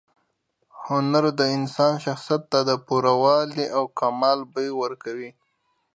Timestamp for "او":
3.77-3.83